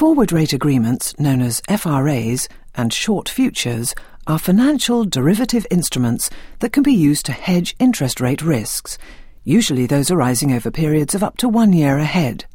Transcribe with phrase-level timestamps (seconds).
[0.00, 3.94] Forward rate agreements, known as FRAs, and short futures
[4.26, 6.30] are financial derivative instruments
[6.60, 8.96] that can be used to hedge interest rate risks,
[9.44, 12.46] usually those arising over periods of up to one year ahead.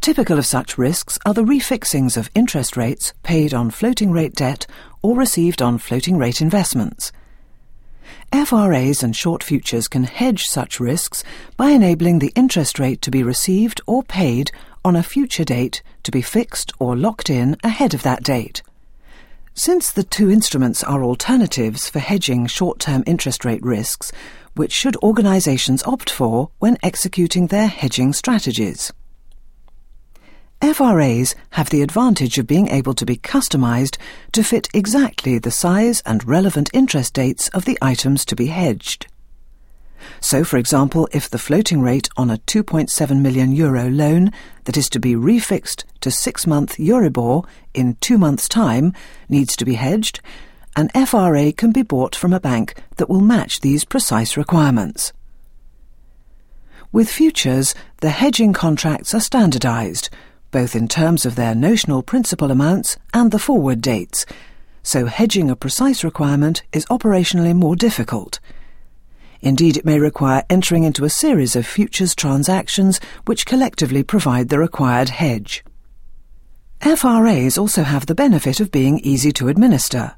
[0.00, 4.66] Typical of such risks are the refixings of interest rates paid on floating rate debt
[5.02, 7.12] or received on floating rate investments.
[8.32, 11.22] FRAs and short futures can hedge such risks
[11.58, 14.50] by enabling the interest rate to be received or paid
[14.84, 18.62] on a future date to be fixed or locked in ahead of that date.
[19.54, 24.12] Since the two instruments are alternatives for hedging short-term interest rate risks,
[24.54, 28.92] which should organisations opt for when executing their hedging strategies?
[30.62, 33.96] FRAs have the advantage of being able to be customised
[34.32, 39.06] to fit exactly the size and relevant interest dates of the items to be hedged.
[40.20, 44.32] So, for example, if the floating rate on a 2.7 million euro loan
[44.64, 48.92] that is to be refixed to six month Euribor in two months' time
[49.28, 50.20] needs to be hedged,
[50.76, 55.12] an FRA can be bought from a bank that will match these precise requirements.
[56.92, 60.10] With futures, the hedging contracts are standardised
[60.50, 64.26] both in terms of their notional principal amounts and the forward dates,
[64.82, 68.40] so hedging a precise requirement is operationally more difficult.
[69.42, 74.58] Indeed, it may require entering into a series of futures transactions which collectively provide the
[74.58, 75.64] required hedge.
[76.80, 80.16] FRAs also have the benefit of being easy to administer.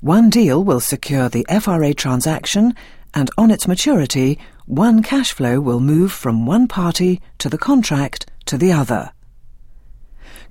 [0.00, 2.74] One deal will secure the FRA transaction,
[3.14, 8.26] and on its maturity, one cash flow will move from one party to the contract
[8.46, 9.12] to the other.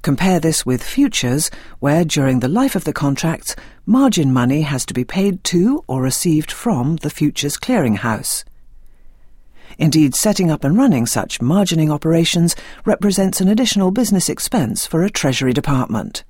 [0.02, 4.94] Compare this with futures, where during the life of the contracts, margin money has to
[4.94, 8.44] be paid to or received from the futures clearinghouse.
[9.78, 15.10] Indeed, setting up and running such margining operations represents an additional business expense for a
[15.10, 16.24] Treasury Department.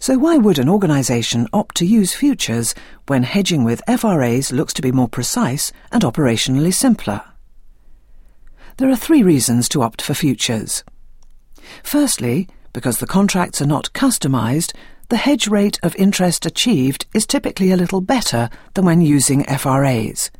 [0.00, 2.74] So why would an organisation opt to use futures
[3.06, 7.22] when hedging with FRAs looks to be more precise and operationally simpler?
[8.76, 10.84] There are three reasons to opt for futures.
[11.82, 14.74] Firstly, because the contracts are not customised,
[15.08, 20.30] the hedge rate of interest achieved is typically a little better than when using FRAs.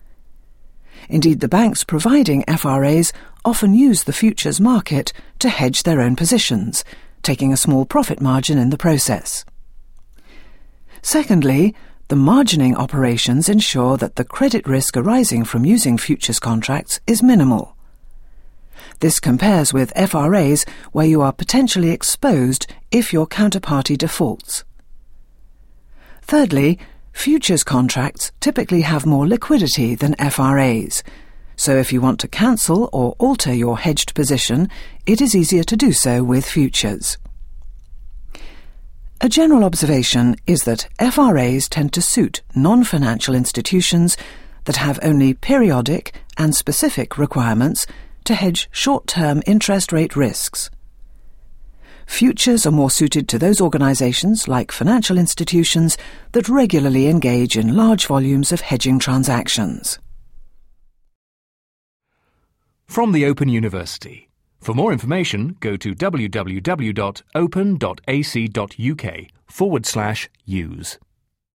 [1.09, 3.13] Indeed, the banks providing FRAs
[3.45, 6.85] often use the futures market to hedge their own positions,
[7.23, 9.45] taking a small profit margin in the process.
[11.01, 11.75] Secondly,
[12.09, 17.75] the margining operations ensure that the credit risk arising from using futures contracts is minimal.
[19.01, 24.65] This compares with FRAs where you are potentially exposed if your counterparty defaults.
[26.23, 26.79] Thirdly,
[27.13, 31.03] futures contracts typically have more liquidity than FRAs,
[31.57, 34.71] so if you want to cancel or alter your hedged position,
[35.07, 37.19] it is easier to do so with futures.
[39.21, 44.17] A general observation is that FRAs tend to suit non-financial institutions
[44.67, 47.85] that have only periodic and specific requirements
[48.25, 50.71] to hedge short-term interest rate risks.
[52.07, 55.99] Futures are more suited to those organisations, like financial institutions,
[56.33, 59.99] that regularly engage in large volumes of hedging transactions.
[62.87, 64.29] From the Open University.
[64.61, 66.97] For more information, go to www.open.ac.uk
[69.47, 70.99] forward slash use.